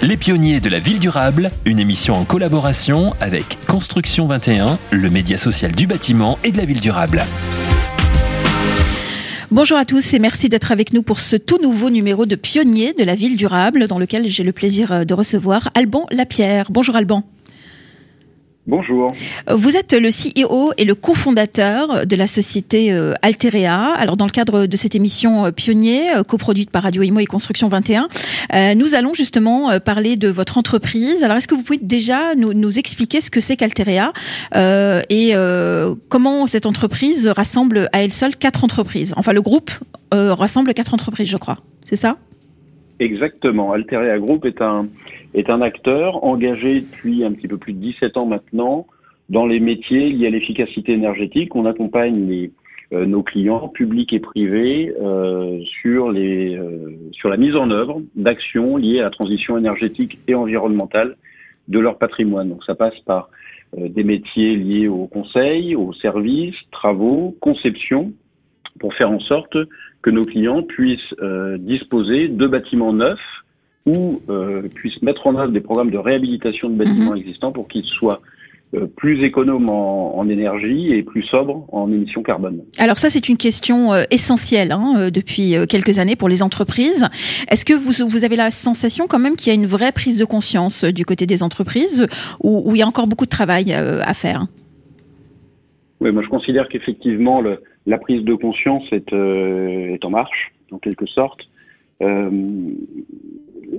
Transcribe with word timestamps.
Les 0.00 0.16
pionniers 0.16 0.60
de 0.60 0.68
la 0.68 0.78
ville 0.78 1.00
durable, 1.00 1.50
une 1.64 1.80
émission 1.80 2.14
en 2.14 2.24
collaboration 2.24 3.14
avec 3.20 3.58
Construction 3.66 4.26
21, 4.26 4.78
le 4.92 5.10
média 5.10 5.36
social 5.36 5.72
du 5.72 5.88
bâtiment 5.88 6.38
et 6.44 6.52
de 6.52 6.56
la 6.56 6.64
ville 6.64 6.80
durable. 6.80 7.24
Bonjour 9.50 9.76
à 9.76 9.84
tous 9.84 10.14
et 10.14 10.20
merci 10.20 10.48
d'être 10.48 10.70
avec 10.70 10.92
nous 10.92 11.02
pour 11.02 11.18
ce 11.18 11.34
tout 11.34 11.60
nouveau 11.60 11.90
numéro 11.90 12.26
de 12.26 12.36
Pionniers 12.36 12.92
de 12.92 13.02
la 13.02 13.16
ville 13.16 13.36
durable 13.36 13.88
dans 13.88 13.98
lequel 13.98 14.30
j'ai 14.30 14.44
le 14.44 14.52
plaisir 14.52 15.04
de 15.04 15.14
recevoir 15.14 15.68
Alban 15.74 16.06
Lapierre. 16.12 16.68
Bonjour 16.70 16.94
Alban. 16.94 17.24
Bonjour. 18.68 19.10
Vous 19.50 19.78
êtes 19.78 19.94
le 19.94 20.10
CEO 20.10 20.72
et 20.76 20.84
le 20.84 20.94
cofondateur 20.94 22.06
de 22.06 22.16
la 22.16 22.26
société 22.26 22.92
euh, 22.92 23.14
Alterea. 23.22 23.94
Alors, 23.94 24.18
dans 24.18 24.26
le 24.26 24.30
cadre 24.30 24.66
de 24.66 24.76
cette 24.76 24.94
émission 24.94 25.46
euh, 25.46 25.50
Pionnier, 25.52 26.14
euh, 26.14 26.22
coproduite 26.22 26.70
par 26.70 26.82
Radio 26.82 27.00
Imo 27.00 27.18
et 27.18 27.24
Construction 27.24 27.68
21, 27.68 28.08
nous 28.74 28.94
allons 28.94 29.14
justement 29.14 29.70
parler 29.80 30.16
de 30.16 30.28
votre 30.28 30.58
entreprise. 30.58 31.24
Alors, 31.24 31.38
est-ce 31.38 31.48
que 31.48 31.54
vous 31.54 31.62
pouvez 31.62 31.78
déjà 31.80 32.34
nous, 32.34 32.78
expliquer 32.78 33.22
ce 33.22 33.30
que 33.30 33.40
c'est 33.40 33.56
qu'Alterea 33.56 34.12
et 34.54 35.32
comment 36.10 36.46
cette 36.46 36.66
entreprise 36.66 37.26
rassemble 37.26 37.88
à 37.94 38.02
elle 38.02 38.12
seule 38.12 38.36
quatre 38.36 38.64
entreprises? 38.64 39.14
Enfin, 39.16 39.32
le 39.32 39.40
groupe 39.40 39.70
rassemble 40.12 40.74
quatre 40.74 40.92
entreprises, 40.92 41.28
je 41.28 41.38
crois. 41.38 41.58
C'est 41.80 41.96
ça? 41.96 42.18
Exactement. 43.00 43.72
Alterea 43.72 44.18
Group 44.18 44.44
est 44.44 44.60
un 44.60 44.88
est 45.34 45.50
un 45.50 45.60
acteur 45.60 46.24
engagé 46.24 46.80
depuis 46.80 47.24
un 47.24 47.32
petit 47.32 47.48
peu 47.48 47.58
plus 47.58 47.72
de 47.72 47.80
17 47.80 48.16
ans 48.16 48.26
maintenant 48.26 48.86
dans 49.28 49.46
les 49.46 49.60
métiers 49.60 50.10
liés 50.10 50.26
à 50.26 50.30
l'efficacité 50.30 50.92
énergétique. 50.92 51.54
On 51.54 51.66
accompagne 51.66 52.26
les, 52.26 52.50
euh, 52.94 53.04
nos 53.04 53.22
clients 53.22 53.68
publics 53.68 54.14
et 54.14 54.20
privés 54.20 54.94
euh, 54.98 55.60
euh, 55.84 56.90
sur 57.12 57.28
la 57.28 57.36
mise 57.36 57.54
en 57.54 57.70
œuvre 57.70 58.00
d'actions 58.14 58.78
liées 58.78 59.00
à 59.00 59.02
la 59.02 59.10
transition 59.10 59.58
énergétique 59.58 60.18
et 60.26 60.34
environnementale 60.34 61.16
de 61.68 61.78
leur 61.78 61.98
patrimoine. 61.98 62.48
Donc 62.48 62.64
ça 62.64 62.74
passe 62.74 62.98
par 63.00 63.28
des 63.76 64.04
métiers 64.04 64.56
liés 64.56 64.88
au 64.88 65.06
conseil, 65.06 65.76
aux 65.76 65.92
services, 65.92 66.56
travaux, 66.70 67.36
conception, 67.40 68.12
pour 68.80 68.94
faire 68.94 69.10
en 69.10 69.20
sorte 69.20 69.58
que 70.00 70.08
nos 70.08 70.22
clients 70.22 70.62
puissent 70.62 71.14
disposer 71.58 72.28
de 72.28 72.46
bâtiments 72.46 72.94
neufs 72.94 73.18
ou 73.86 74.20
euh, 74.28 74.62
puissent 74.74 75.02
mettre 75.02 75.26
en 75.26 75.36
œuvre 75.36 75.52
des 75.52 75.60
programmes 75.60 75.90
de 75.90 75.98
réhabilitation 75.98 76.68
de 76.68 76.74
bâtiments 76.74 77.12
mhm. 77.12 77.18
existants 77.18 77.52
pour 77.52 77.68
qu'ils 77.68 77.84
soient 77.84 78.20
euh, 78.74 78.86
plus 78.86 79.24
économes 79.24 79.70
en, 79.70 80.28
énergie 80.28 80.92
et 80.92 81.02
plus 81.02 81.22
sobres 81.22 81.66
en 81.72 81.90
émissions 81.90 82.22
carbone. 82.22 82.60
Alors 82.78 82.98
ça, 82.98 83.08
c'est 83.08 83.30
une 83.30 83.38
question 83.38 83.94
euh, 83.94 84.02
essentielle 84.10 84.72
hein, 84.72 85.08
depuis 85.10 85.54
quelques 85.68 85.98
années 85.98 86.16
pour 86.16 86.28
les 86.28 86.42
entreprises. 86.42 87.08
Est-ce 87.50 87.64
que 87.64 87.72
vous, 87.72 88.06
vous, 88.06 88.24
avez 88.24 88.36
la 88.36 88.50
sensation 88.50 89.06
quand 89.06 89.18
même 89.18 89.36
qu'il 89.36 89.52
y 89.52 89.56
a 89.56 89.58
une 89.58 89.66
vraie 89.66 89.92
prise 89.92 90.18
de 90.18 90.26
conscience 90.26 90.84
du 90.84 91.06
côté 91.06 91.24
des 91.24 91.42
entreprises 91.42 92.06
ou, 92.42 92.70
il 92.72 92.76
y 92.76 92.82
a 92.82 92.86
encore 92.86 93.06
beaucoup 93.06 93.24
de 93.24 93.30
travail 93.30 93.72
à 93.72 94.12
faire? 94.12 94.46
Oui, 96.00 96.12
moi 96.12 96.22
je 96.22 96.28
considère 96.28 96.68
qu'effectivement 96.68 97.42
la 97.86 97.98
prise 97.98 98.22
de 98.22 98.34
conscience 98.34 98.84
est, 98.92 99.12
est 99.14 100.04
en 100.04 100.10
marche, 100.10 100.52
en 100.72 100.78
quelque 100.78 101.06
sorte. 101.06 101.40
Euh, 102.00 102.30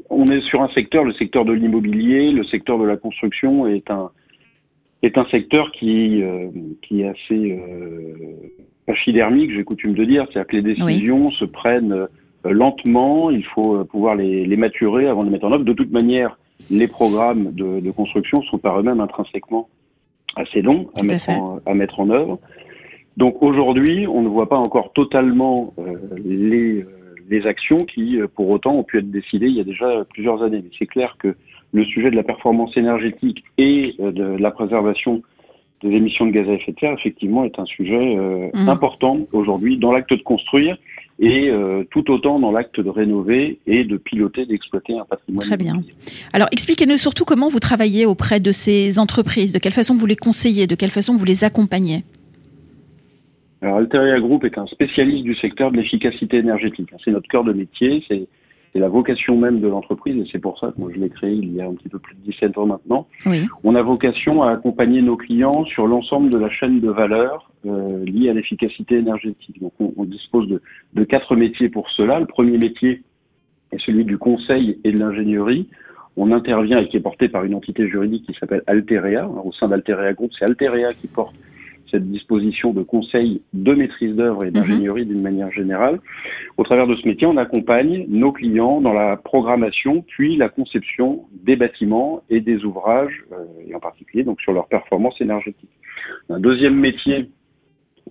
on 0.10 0.26
est 0.26 0.42
sur 0.42 0.62
un 0.62 0.70
secteur, 0.70 1.04
le 1.04 1.14
secteur 1.14 1.46
de 1.46 1.54
l'immobilier, 1.54 2.32
le 2.32 2.44
secteur 2.46 2.78
de 2.78 2.86
la 2.86 2.98
construction 2.98 3.68
est 3.68 3.90
un 3.90 4.12
est 5.02 5.18
un 5.18 5.26
secteur 5.26 5.72
qui 5.72 6.22
euh, 6.22 6.50
qui 6.82 7.02
est 7.02 7.08
assez 7.08 7.52
euh, 7.52 8.14
pachydermique, 8.86 9.52
j'ai 9.54 9.64
coutume 9.64 9.94
de 9.94 10.04
dire, 10.04 10.26
c'est-à-dire 10.26 10.48
que 10.48 10.56
les 10.58 10.76
décisions 10.76 11.28
se 11.30 11.46
prennent 11.46 11.94
euh, 11.94 12.08
lentement, 12.44 13.30
il 13.30 13.46
faut 13.46 13.84
pouvoir 13.86 14.16
les, 14.16 14.46
les, 14.46 14.58
maturer 14.58 15.08
avant 15.08 15.22
de 15.22 15.26
les 15.26 15.32
mettre 15.32 15.46
en 15.46 15.52
œuvre. 15.52 15.64
De 15.64 15.74
toute 15.74 15.92
manière, 15.92 16.38
les 16.70 16.88
programmes 16.88 17.52
de, 17.54 17.80
de 17.80 17.92
construction 17.92 18.42
sont 18.44 18.58
par 18.58 18.80
eux-mêmes 18.80 19.02
intrinsèquement 19.02 19.70
assez 20.36 20.62
longs 20.62 20.88
à 21.00 21.04
mettre, 21.04 21.30
en, 21.30 21.60
à 21.66 21.74
mettre 21.74 22.00
en 22.00 22.10
œuvre. 22.10 22.40
Donc 23.18 23.42
aujourd'hui, 23.42 24.08
on 24.08 24.22
ne 24.22 24.30
voit 24.30 24.48
pas 24.48 24.58
encore 24.58 24.94
totalement 24.94 25.74
les 26.24 26.86
des 27.30 27.46
actions 27.46 27.78
qui, 27.78 28.20
euh, 28.20 28.28
pour 28.28 28.50
autant, 28.50 28.76
ont 28.76 28.84
pu 28.84 28.98
être 28.98 29.10
décidées 29.10 29.48
il 29.48 29.56
y 29.56 29.62
a 29.62 29.64
déjà 29.64 30.04
plusieurs 30.14 30.42
années. 30.44 30.62
Mais 30.64 30.72
c'est 30.78 30.88
clair 30.88 31.16
que 31.20 31.36
le 31.72 31.86
sujet 31.86 32.10
de 32.10 32.16
la 32.16 32.24
performance 32.24 32.76
énergétique 32.76 33.44
et 33.58 33.96
euh, 34.00 34.10
de 34.10 34.24
la 34.24 34.52
préservation 34.52 35.22
des 35.82 35.90
émissions 35.92 36.26
de 36.26 36.32
gaz 36.32 36.50
à 36.50 36.54
effet 36.54 36.74
de 36.74 36.80
serre, 36.80 36.94
effectivement, 36.94 37.46
est 37.46 37.58
un 37.58 37.66
sujet 37.66 38.00
euh, 38.04 38.50
mmh. 38.54 38.68
important 38.68 39.28
aujourd'hui 39.32 39.78
dans 39.78 39.94
l'acte 39.94 40.12
de 40.12 40.22
construire 40.22 40.78
et 41.22 41.52
tout 41.92 42.10
autant 42.12 42.40
dans 42.40 42.50
l'acte 42.50 42.80
de 42.80 42.90
rénover 42.90 43.60
et 43.68 43.84
de 43.84 43.98
piloter, 43.98 44.46
d'exploiter 44.46 44.98
un 44.98 45.04
patrimoine. 45.04 45.46
Très 45.46 45.58
bien. 45.58 45.82
Alors, 46.32 46.48
expliquez-nous 46.54 46.96
surtout 46.96 47.26
comment 47.26 47.50
vous 47.50 47.60
travaillez 47.60 48.06
auprès 48.06 48.40
de 48.40 48.54
ces 48.54 49.00
entreprises, 49.00 49.52
de 49.52 49.60
quelle 49.60 49.74
façon 49.74 49.98
vous 49.98 50.06
les 50.06 50.16
conseillez, 50.16 50.66
de 50.66 50.76
quelle 50.76 50.92
façon 50.92 51.18
vous 51.18 51.26
les 51.26 51.44
accompagnez. 51.44 52.06
Alors, 53.62 53.78
Alteria 53.78 54.20
Group 54.20 54.46
est 54.46 54.58
un 54.58 54.68
spécialiste 54.68 55.24
du 55.24 55.36
secteur 55.38 55.72
de 55.72 55.78
l'efficacité 55.78 56.38
énergétique. 56.38 56.90
C'est 57.04 57.12
notre 57.12 57.28
cœur 57.28 57.44
de 57.44 57.54
métier, 57.54 58.04
c'est 58.08 58.28
la 58.76 58.88
vocation 58.88 59.38
même 59.38 59.60
de 59.60 59.68
l'entreprise 59.68 60.16
et 60.22 60.30
c'est 60.32 60.40
pour 60.40 60.60
ça 60.60 60.72
que 60.72 60.80
moi 60.80 60.92
je 60.94 61.00
l'ai 61.00 61.10
créé 61.10 61.34
il 61.34 61.54
y 61.54 61.62
a 61.62 61.66
un 61.66 61.74
petit 61.74 61.90
peu 61.90 62.00
plus 62.00 62.16
de 62.16 62.22
17 62.32 62.58
ans 62.58 62.66
maintenant. 62.66 63.08
On 63.64 63.76
a 63.76 63.82
vocation 63.82 64.44
à 64.44 64.52
accompagner 64.52 65.02
nos 65.02 65.18
clients 65.18 65.66
sur 65.66 65.88
l'ensemble 65.88 66.30
de 66.30 66.38
la 66.38 66.50
chaîne 66.50 66.80
de 66.80 66.90
valeur 66.90 67.52
euh, 67.66 68.06
liée 68.06 68.30
à 68.30 68.34
l'efficacité 68.34 68.96
énergétique. 68.96 69.60
Donc 69.60 69.74
on, 69.80 70.04
dispose 70.06 70.48
de, 70.48 70.62
de, 70.94 71.04
quatre 71.04 71.36
métiers 71.36 71.70
pour 71.70 71.90
cela. 71.90 72.20
Le 72.20 72.26
premier 72.26 72.58
métier 72.58 73.02
est 73.72 73.82
celui 73.86 74.06
du 74.06 74.18
conseil 74.18 74.80
et 74.84 74.92
de 74.92 75.00
l'ingénierie. 75.00 75.68
On 76.16 76.32
intervient 76.32 76.80
et 76.80 76.88
qui 76.88 76.98
est 76.98 77.02
porté 77.02 77.28
par 77.28 77.44
une 77.44 77.56
entité 77.56 77.88
juridique 77.88 78.26
qui 78.26 78.38
s'appelle 78.40 78.64
Alterea. 78.68 79.28
au 79.28 79.52
sein 79.54 79.68
d'Alterea 79.68 80.14
Group, 80.14 80.32
c'est 80.38 80.46
Alterea 80.46 80.94
qui 80.94 81.08
porte 81.08 81.36
cette 81.92 82.10
disposition 82.10 82.74
de 82.74 82.84
conseil 82.84 83.42
de 83.54 83.74
maîtrise 83.74 84.16
d'œuvre 84.16 84.46
et 84.46 84.52
d'ingénierie 84.52 85.06
d'une 85.06 85.22
manière 85.22 85.52
générale. 85.52 86.00
Au 86.58 86.64
travers 86.64 86.88
de 86.88 86.96
ce 86.96 87.08
métier, 87.08 87.28
on 87.28 87.38
accompagne 87.38 88.06
nos 88.08 88.32
clients 88.32 88.82
dans 88.82 88.94
la 88.94 89.18
programmation 89.18 90.04
puis 90.08 90.36
la 90.38 90.50
conception 90.50 91.26
des 91.44 91.56
bâtiments 91.56 92.24
et 92.30 92.42
des 92.42 92.64
ouvrages, 92.66 93.24
euh, 93.32 93.46
et 93.68 93.76
en 93.76 93.80
particulier 93.80 94.24
donc 94.24 94.42
sur 94.42 94.54
leur 94.54 94.68
performance 94.68 95.20
énergétique. 95.22 95.70
Un 96.30 96.40
deuxième 96.40 96.76
métier 96.76 97.30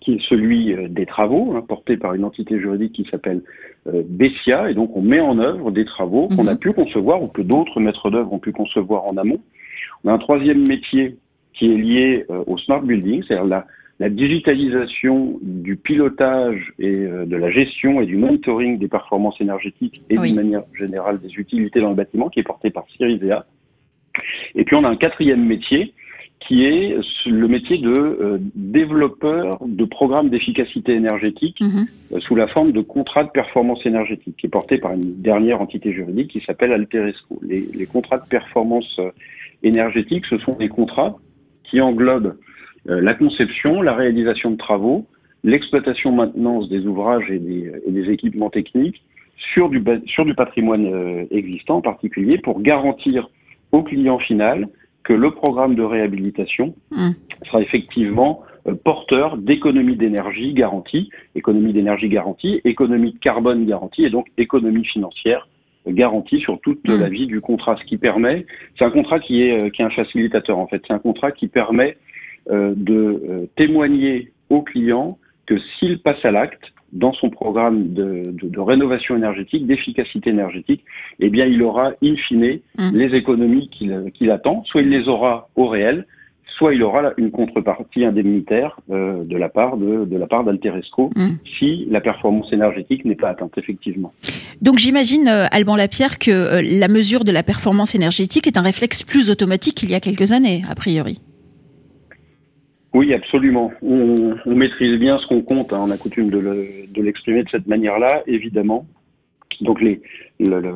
qui 0.01 0.15
est 0.15 0.23
celui 0.29 0.73
euh, 0.73 0.89
des 0.89 1.07
travaux, 1.07 1.55
hein, 1.55 1.65
porté 1.67 1.97
par 1.97 2.15
une 2.15 2.25
entité 2.25 2.59
juridique 2.59 2.93
qui 2.93 3.07
s'appelle 3.11 3.43
euh, 3.87 4.03
Bessia, 4.07 4.71
et 4.71 4.75
donc 4.75 4.97
on 4.97 5.03
met 5.03 5.21
en 5.21 5.39
œuvre 5.39 5.71
des 5.71 5.85
travaux 5.85 6.29
qu'on 6.29 6.47
a 6.47 6.53
mhm. 6.53 6.59
pu 6.59 6.73
concevoir 6.73 7.23
ou 7.23 7.29
que 7.29 7.43
d'autres 7.43 7.81
maîtres 7.81 8.11
d'œuvre 8.11 8.33
ont 8.33 8.39
pu 8.39 8.53
concevoir 8.53 9.05
en 9.05 9.17
amont. 9.17 9.41
On 10.05 10.11
a 10.11 10.13
un 10.13 10.19
troisième 10.19 10.67
métier 10.69 11.17
qui 11.59 11.73
est 11.73 11.77
lié 11.77 12.25
euh, 12.31 12.45
au 12.47 12.57
smart 12.59 12.81
building, 12.81 13.23
c'est-à-dire 13.27 13.47
la, 13.47 13.67
la, 13.99 14.09
digitalisation 14.09 15.39
du 15.43 15.77
pilotage 15.77 16.73
et 16.79 16.97
euh, 16.99 17.27
de 17.27 17.37
la 17.37 17.51
gestion 17.51 18.01
et 18.01 18.07
du 18.07 18.17
monitoring 18.17 18.79
des 18.79 18.89
performances 18.89 19.41
énergétiques 19.41 20.01
et 20.09 20.17
d'une 20.17 20.37
manière 20.37 20.63
générale 20.79 21.21
des 21.21 21.33
utilités 21.35 21.81
dans 21.81 21.91
le 21.91 21.97
bâtiment, 21.97 22.29
qui 22.29 22.41
est 22.41 22.45
porté 22.45 22.71
par 22.71 22.87
Cirizea. 22.97 23.45
Et 24.55 24.65
puis 24.65 24.77
on 24.77 24.83
a 24.83 24.89
un 24.89 24.97
quatrième 24.97 25.45
métier 25.45 25.93
qui 26.47 26.65
est 26.65 26.97
le 27.27 27.49
métier 27.49 27.79
de 27.79 27.91
euh, 27.91 28.39
développeur 28.55 29.59
de 29.67 29.85
programmes 29.85 30.31
d'efficacité 30.31 30.93
énergétique 30.95 31.61
mhm. 31.61 32.21
sous 32.21 32.37
la 32.37 32.47
forme 32.47 32.71
de 32.71 32.81
contrats 32.81 33.25
de 33.25 33.31
performance 33.31 33.85
énergétique, 33.85 34.37
qui 34.39 34.47
est 34.47 34.51
porté 34.51 34.79
par 34.79 34.93
une 34.93 35.21
dernière 35.21 35.61
entité 35.61 35.93
juridique 35.93 36.31
qui 36.31 36.41
s'appelle 36.47 36.73
Alteresco. 36.73 37.41
Les, 37.43 37.67
les, 37.75 37.87
contrats 37.87 38.19
de 38.19 38.29
performance 38.29 39.01
énergétique, 39.63 40.25
ce 40.31 40.39
sont 40.39 40.53
des 40.53 40.69
contrats 40.69 41.19
qui 41.71 41.81
englobe 41.81 42.37
euh, 42.89 43.01
la 43.01 43.15
conception, 43.15 43.83
la 43.83 43.95
réalisation 43.95 44.53
de 44.53 44.57
travaux, 44.57 45.07
l'exploitation 45.45 46.13
maintenance 46.13 46.69
des 46.69 46.87
ouvrages 46.87 47.31
et 47.31 47.39
des, 47.39 47.73
et 47.87 47.91
des, 47.91 48.11
équipements 48.11 48.51
techniques 48.51 49.03
sur 49.37 49.69
du, 49.69 49.83
sur 50.07 50.25
du 50.25 50.35
patrimoine 50.35 50.87
euh, 50.87 51.25
existant 51.31 51.77
en 51.77 51.81
particulier 51.81 52.39
pour 52.39 52.61
garantir 52.61 53.29
au 53.73 53.83
client 53.83 54.19
final 54.19 54.69
que 55.05 55.13
le 55.13 55.31
programme 55.31 55.75
de 55.75 55.83
réhabilitation 55.83 56.75
mmh. 56.91 57.11
sera 57.47 57.63
effectivement 57.63 58.43
euh, 58.67 58.75
porteur 58.75 59.37
d'économie 59.37 59.97
d'énergie 59.97 60.53
garantie, 60.55 61.11
économie 61.35 61.73
d'énergie 61.73 62.09
garantie, 62.09 62.61
économie 62.65 63.13
de 63.13 63.19
carbone 63.19 63.65
garantie 63.67 64.05
et 64.05 64.11
donc 64.11 64.27
économie 64.37 64.85
financière 64.85 65.49
garantie 65.91 66.41
sur 66.41 66.61
toute 66.61 66.87
mmh. 66.89 67.01
la 67.01 67.09
vie 67.09 67.27
du 67.27 67.41
contrat, 67.41 67.77
ce 67.81 67.85
qui 67.85 67.97
permet, 67.99 68.47
c'est 68.79 68.85
un 68.85 68.91
contrat 68.91 69.21
qui 69.21 69.43
est, 69.43 69.63
euh, 69.63 69.71
qui 69.71 69.83
est 69.83 69.85
un 69.85 69.91
facilitateur 69.91 70.59
en 70.59 70.67
fait, 70.67 70.83
c'est 70.87 70.93
un 70.93 70.99
contrat 70.99 71.33
qui 71.33 71.49
permet 71.49 71.97
euh, 72.51 72.73
de 72.77 72.95
euh, 72.95 73.47
témoigner 73.57 74.33
au 74.51 74.63
client 74.63 75.19
que 75.47 75.57
s'il 75.79 75.99
passe 76.01 76.25
à 76.25 76.31
l'acte 76.31 76.63
dans 76.93 77.13
son 77.13 77.29
programme 77.29 77.93
de, 77.93 78.23
de, 78.27 78.49
de 78.49 78.61
rénovation 78.61 79.17
énergétique, 79.17 79.67
d'efficacité 79.67 80.31
énergétique, 80.31 80.85
eh 81.21 81.29
bien 81.29 81.47
il 81.47 81.63
aura 81.63 81.93
in 82.03 82.17
fine 82.17 82.61
mmh. 82.79 82.91
les 82.95 83.15
économies 83.15 83.69
qu'il 83.69 84.11
qu'il 84.15 84.31
attend, 84.31 84.65
soit 84.65 84.83
il 84.83 84.89
les 84.89 85.07
aura 85.09 85.49
au 85.57 85.67
réel, 85.69 86.07
soit 86.59 86.75
il 86.75 86.83
aura 86.83 87.13
une 87.17 87.31
contrepartie 87.31 88.05
indemnitaire 88.05 88.79
euh, 88.91 89.25
de 89.25 89.37
la 89.37 89.49
part 89.49 89.77
de, 89.77 90.05
de 90.05 90.17
la 90.17 90.27
part 90.27 90.45
d'Alteresco 90.45 91.11
mm. 91.17 91.29
si 91.59 91.87
la 91.89 92.01
performance 92.01 92.53
énergétique 92.53 93.05
n'est 93.05 93.15
pas 93.15 93.31
atteinte 93.31 93.57
effectivement. 93.57 94.13
Donc 94.61 94.79
j'imagine 94.79 95.29
euh, 95.29 95.47
Alban 95.53 95.77
Lapierre 95.77 96.19
que 96.19 96.31
euh, 96.31 96.63
la 96.63 96.89
mesure 96.89 97.25
de 97.25 97.33
la 97.33 97.45
performance 97.45 97.95
énergétique 97.95 98.47
est 98.49 98.59
un 98.59 98.63
réflexe 98.63 99.05
plus 99.05 99.31
automatique 99.31 99.77
qu'il 99.77 99.91
y 99.91 99.95
a 99.95 100.01
quelques 100.01 100.33
années 100.33 100.63
a 100.69 100.75
priori. 100.75 101.21
Oui, 102.95 103.15
absolument. 103.15 103.71
On, 103.83 104.15
on 104.45 104.55
maîtrise 104.57 104.99
bien 104.99 105.19
ce 105.19 105.27
qu'on 105.29 105.43
compte. 105.43 105.73
Hein. 105.73 105.85
On 105.87 105.91
a 105.91 105.97
coutume 105.97 106.31
de 106.31 107.03
l'exprimer 107.03 107.45
de 107.45 107.49
cette 107.51 107.67
manière-là, 107.67 108.23
évidemment. 108.27 108.87
Donc 109.61 109.81
les, 109.81 110.01
le, 110.39 110.61
le, 110.61 110.73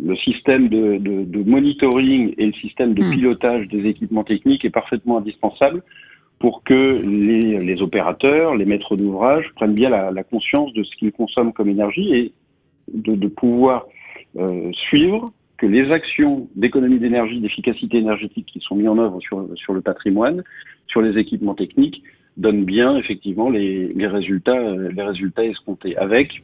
le, 0.00 0.16
système 0.16 0.68
de, 0.68 0.98
de, 0.98 1.24
de, 1.24 1.42
monitoring 1.42 2.34
et 2.38 2.46
le 2.46 2.52
système 2.54 2.94
de 2.94 3.04
hmm. 3.04 3.10
pilotage 3.10 3.68
des 3.68 3.88
équipements 3.88 4.24
techniques 4.24 4.64
est 4.64 4.70
parfaitement 4.70 5.18
indispensable 5.18 5.82
pour 6.38 6.62
que 6.62 7.00
les, 7.02 7.58
les 7.58 7.82
opérateurs, 7.82 8.56
les 8.56 8.64
maîtres 8.64 8.96
d'ouvrage 8.96 9.44
prennent 9.56 9.74
bien 9.74 9.90
la, 9.90 10.10
la, 10.10 10.24
conscience 10.24 10.72
de 10.72 10.82
ce 10.84 10.96
qu'ils 10.96 11.12
consomment 11.12 11.52
comme 11.52 11.68
énergie 11.68 12.10
et 12.14 12.32
de, 12.94 13.14
de 13.14 13.28
pouvoir 13.28 13.86
euh, 14.36 14.70
suivre 14.72 15.32
que 15.58 15.66
les 15.66 15.92
actions 15.92 16.48
d'économie 16.56 16.98
d'énergie, 16.98 17.40
d'efficacité 17.40 17.98
énergétique 17.98 18.46
qui 18.46 18.60
sont 18.60 18.76
mises 18.76 18.88
en 18.88 18.98
œuvre 18.98 19.20
sur, 19.20 19.46
sur 19.56 19.74
le 19.74 19.82
patrimoine, 19.82 20.42
sur 20.86 21.02
les 21.02 21.18
équipements 21.18 21.54
techniques, 21.54 22.02
donnent 22.38 22.64
bien 22.64 22.96
effectivement 22.96 23.50
les, 23.50 23.88
les 23.88 24.06
résultats, 24.06 24.56
euh, 24.56 24.90
les 24.90 25.02
résultats 25.02 25.44
escomptés 25.44 25.96
avec 25.98 26.42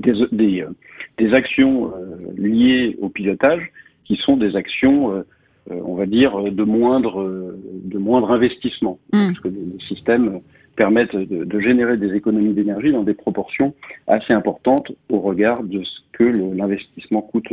des, 0.00 0.26
des, 0.32 0.62
euh, 0.62 0.70
des 1.18 1.32
actions 1.34 1.92
euh, 1.94 2.16
liées 2.36 2.96
au 3.00 3.08
pilotage 3.08 3.70
qui 4.04 4.16
sont 4.16 4.36
des 4.36 4.56
actions, 4.56 5.12
euh, 5.12 5.22
on 5.68 5.94
va 5.94 6.06
dire, 6.06 6.36
de 6.36 6.64
moindre, 6.64 7.54
de 7.84 7.98
moindre 7.98 8.30
investissement. 8.32 8.98
Mm. 9.12 9.26
Parce 9.26 9.40
que 9.40 9.48
les 9.48 9.86
systèmes 9.88 10.40
permettent 10.76 11.14
de, 11.14 11.60
générer 11.60 11.96
des 11.96 12.14
économies 12.14 12.54
d'énergie 12.54 12.92
dans 12.92 13.02
des 13.02 13.14
proportions 13.14 13.74
assez 14.06 14.32
importantes 14.32 14.92
au 15.08 15.20
regard 15.20 15.62
de 15.62 15.82
ce 15.82 16.00
que 16.12 16.24
l'investissement 16.24 17.22
coûte 17.22 17.48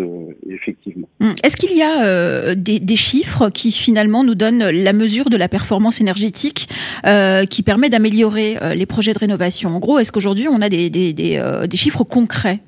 effectivement. 0.50 1.08
Mm. 1.20 1.32
Est-ce 1.44 1.56
qu'il 1.58 1.78
y 1.78 1.82
a 1.82 2.06
euh, 2.06 2.56
des, 2.56 2.96
chiffres 2.96 3.50
qui 3.50 3.72
finalement 3.72 4.24
nous 4.24 4.36
donnent 4.36 4.70
la 4.70 4.94
mesure 4.94 5.30
de 5.30 5.38
la 5.38 5.48
performance 5.48 6.02
énergétique 6.02 6.68
euh, 7.06 7.46
qui 7.46 7.64
permet 7.64 7.90
d'améliorer 7.90 8.58
euh, 8.62 8.74
les 8.74 8.86
projets 8.86 9.14
de 9.14 9.20
rénovation? 9.20 9.76
En 9.76 9.80
gros, 9.80 10.00
est-ce 10.00 10.12
qu'aujourd'hui 10.12 10.48
on 10.50 10.62
a 10.62 10.70
des 10.70 11.68
chiffres 11.76 12.04
concrets? 12.04 12.60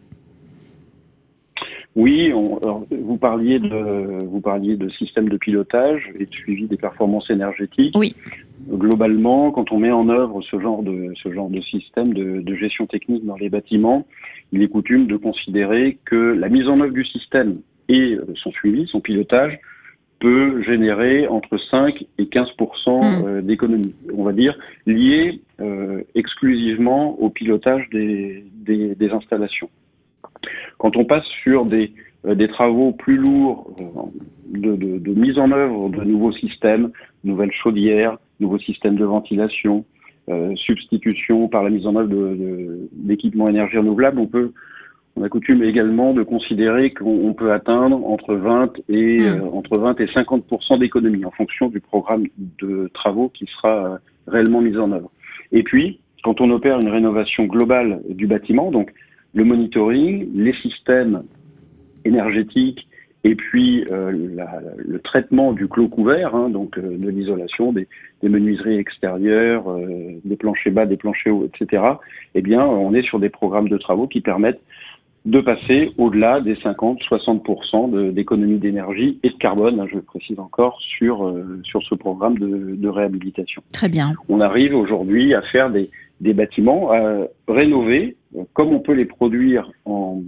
Oui, 1.99 2.31
on, 2.33 2.59
vous 2.89 3.17
parliez 3.17 3.59
de 3.59 4.23
vous 4.25 4.39
parliez 4.39 4.77
de 4.77 4.89
système 4.89 5.27
de 5.27 5.35
pilotage 5.35 6.09
et 6.17 6.25
de 6.25 6.33
suivi 6.33 6.65
des 6.65 6.77
performances 6.77 7.29
énergétiques. 7.29 7.93
Oui. 7.97 8.15
Globalement, 8.69 9.51
quand 9.51 9.71
on 9.73 9.79
met 9.79 9.91
en 9.91 10.07
œuvre 10.07 10.41
ce 10.41 10.59
genre 10.59 10.81
de 10.81 11.11
ce 11.21 11.33
genre 11.33 11.49
de 11.49 11.59
système 11.61 12.13
de, 12.13 12.39
de 12.39 12.55
gestion 12.55 12.87
technique 12.87 13.25
dans 13.25 13.35
les 13.35 13.49
bâtiments, 13.49 14.07
il 14.53 14.61
est 14.61 14.69
coutume 14.69 15.07
de 15.07 15.17
considérer 15.17 15.97
que 16.05 16.15
la 16.15 16.47
mise 16.47 16.69
en 16.69 16.79
œuvre 16.79 16.93
du 16.93 17.03
système 17.03 17.59
et 17.89 18.17
son 18.35 18.51
suivi, 18.51 18.87
son 18.87 19.01
pilotage, 19.01 19.59
peut 20.19 20.61
générer 20.63 21.27
entre 21.27 21.57
5 21.71 22.05
et 22.17 22.27
15 22.27 22.47
mmh. 22.59 22.89
euh, 23.25 23.41
d'économies, 23.41 23.95
on 24.13 24.23
va 24.23 24.33
dire, 24.33 24.57
liées 24.85 25.41
euh, 25.59 26.01
exclusivement 26.15 27.19
au 27.19 27.29
pilotage 27.29 27.89
des, 27.91 28.45
des, 28.53 28.95
des 28.95 29.09
installations. 29.09 29.69
Quand 30.77 30.95
on 30.97 31.05
passe 31.05 31.25
sur 31.43 31.65
des, 31.65 31.91
euh, 32.25 32.35
des 32.35 32.47
travaux 32.47 32.91
plus 32.91 33.17
lourds 33.17 33.73
euh, 33.79 33.83
de, 34.47 34.75
de, 34.75 34.97
de, 34.97 35.13
mise 35.13 35.37
en 35.37 35.51
œuvre 35.51 35.89
de 35.89 36.03
nouveaux 36.03 36.33
systèmes, 36.33 36.91
nouvelles 37.23 37.51
chaudières, 37.51 38.17
nouveaux 38.39 38.59
systèmes 38.59 38.95
de 38.95 39.05
ventilation, 39.05 39.85
euh, 40.29 40.55
substitution 40.55 41.47
par 41.47 41.63
la 41.63 41.69
mise 41.69 41.87
en 41.87 41.95
œuvre 41.95 42.09
d'équipements 42.93 43.45
de, 43.45 43.51
énergie 43.51 43.77
renouvelable, 43.77 44.19
on 44.19 44.27
peut 44.27 44.51
on 45.15 45.23
a 45.23 45.29
coutume 45.29 45.63
également 45.63 46.13
de 46.13 46.23
considérer 46.23 46.93
qu'on 46.93 47.33
peut 47.33 47.51
atteindre 47.51 48.05
entre 48.05 48.35
20 48.35 48.71
et 48.87 49.17
mmh. 49.17 49.21
euh, 49.21 49.51
entre 49.51 49.79
20 49.79 49.99
et 49.99 50.05
50% 50.05 50.79
d'économie 50.79 51.25
en 51.25 51.31
fonction 51.31 51.67
du 51.67 51.81
programme 51.81 52.25
de 52.37 52.89
travaux 52.93 53.29
qui 53.29 53.45
sera 53.47 53.99
réellement 54.27 54.61
mis 54.61 54.77
en 54.77 54.91
œuvre. 54.91 55.11
Et 55.51 55.63
puis, 55.63 55.99
quand 56.23 56.41
on 56.41 56.49
opère 56.51 56.79
une 56.79 56.89
rénovation 56.89 57.45
globale 57.45 58.01
du 58.09 58.27
bâtiment, 58.27 58.71
donc 58.71 58.93
le 59.33 59.43
monitoring, 59.43 60.29
les 60.33 60.53
systèmes 60.61 61.23
énergétiques 62.05 62.87
et 63.23 63.35
puis 63.35 63.85
euh, 63.91 64.11
la, 64.33 64.61
le 64.77 64.99
traitement 64.99 65.51
du 65.51 65.67
clos 65.67 65.89
couvert, 65.89 66.35
hein, 66.35 66.49
donc 66.49 66.77
euh, 66.77 66.97
de 66.97 67.09
l'isolation 67.09 67.73
des, 67.73 67.87
des, 68.21 68.29
menuiseries 68.29 68.77
extérieures, 68.77 69.69
euh, 69.69 70.19
des 70.23 70.37
planchers 70.37 70.71
bas, 70.71 70.85
des 70.85 70.95
planchers 70.95 71.35
hauts, 71.35 71.45
etc. 71.45 71.83
Eh 72.35 72.41
bien, 72.41 72.65
on 72.65 72.93
est 72.93 73.03
sur 73.03 73.19
des 73.19 73.29
programmes 73.29 73.67
de 73.67 73.77
travaux 73.77 74.07
qui 74.07 74.21
permettent 74.21 74.61
de 75.25 75.41
passer 75.41 75.91
au-delà 75.97 76.39
des 76.39 76.55
50-60% 76.55 78.13
d'économie 78.13 78.57
d'énergie 78.57 79.19
et 79.21 79.29
de 79.29 79.35
carbone, 79.35 79.81
hein, 79.81 79.87
je 79.91 79.99
précise 79.99 80.39
encore, 80.39 80.79
sur, 80.79 81.35
sur 81.63 81.83
ce 81.83 81.95
programme 81.95 82.37
de, 82.37 82.75
de 82.77 82.87
réhabilitation. 82.87 83.61
Très 83.73 83.89
bien. 83.89 84.13
On 84.29 84.39
arrive 84.39 84.73
aujourd'hui 84.73 85.33
à 85.33 85.41
faire 85.41 85.69
des, 85.71 85.89
des 86.19 86.33
bâtiments 86.33 86.93
euh, 86.93 87.25
rénovés, 87.47 88.15
comme 88.53 88.69
on 88.69 88.79
peut 88.79 88.93
les 88.93 89.05
produire 89.05 89.71
en, 89.85 90.21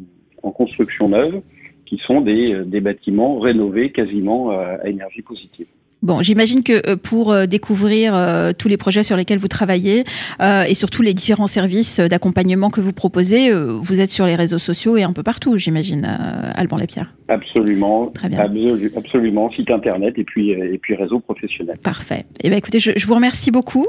en 0.44 0.52
construction 0.52 1.08
neuve, 1.08 1.42
qui 1.86 1.98
sont 2.06 2.22
des, 2.22 2.54
euh, 2.54 2.82
bâtiments 2.82 3.40
rénovés 3.40 3.92
quasiment 3.92 4.52
à, 4.52 4.78
à 4.84 4.88
énergie 4.88 5.22
positive. 5.22 5.68
Bon, 6.02 6.24
j'imagine 6.24 6.64
que 6.64 6.90
euh, 6.90 6.96
pour 6.96 7.32
euh, 7.32 7.46
découvrir 7.46 8.16
tous 8.58 8.68
les 8.68 8.78
projets 8.78 9.04
sur 9.04 9.16
lesquels 9.16 9.38
vous 9.38 9.48
travaillez 9.48 10.04
euh, 10.42 10.64
et 10.64 10.74
surtout 10.74 11.04
les 11.04 11.14
différents 11.14 11.48
services 11.48 12.00
d'accompagnement 12.00 12.70
que 12.70 12.82
vous 12.82 12.94
proposez, 12.94 13.52
vous 13.54 14.02
êtes 14.02 14.12
sur 14.12 14.26
les 14.26 14.36
réseaux 14.36 14.58
sociaux 14.58 14.98
et 14.98 15.04
un 15.04 15.14
peu 15.14 15.24
partout, 15.24 15.58
j'imagine, 15.58 16.06
Alban 16.56 16.78
Lapierre. 16.78 17.14
Absolument. 17.28 18.08
Très 18.08 18.30
bien. 18.30 18.40
absolument. 18.96 19.52
Site 19.52 19.70
internet 19.70 20.16
et 20.18 20.24
puis 20.24 20.52
et 20.52 20.78
puis 20.78 20.96
réseau 20.96 21.20
professionnel. 21.20 21.78
Parfait. 21.82 22.26
Eh 22.44 22.50
ben 22.50 22.58
écoutez, 22.58 22.80
je, 22.80 22.92
je 22.96 23.08
vous 23.08 23.16
remercie 23.16 23.52
beaucoup. 23.52 23.88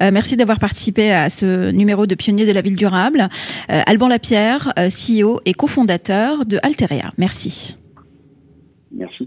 merci 0.00 0.36
d'avoir 0.36 0.58
participé 0.58 1.12
à 1.12 1.30
ce 1.30 1.70
numéro 1.70 2.06
de 2.06 2.14
Pionnier 2.14 2.46
de 2.46 2.52
la 2.52 2.62
ville 2.62 2.76
durable. 2.76 3.28
Alban 3.68 4.08
Lapierre, 4.08 4.72
CEO 4.76 5.40
et 5.44 5.54
cofondateur 5.54 6.44
de 6.44 6.58
Alterea. 6.62 7.12
Merci. 7.18 7.76
Merci. 8.92 9.26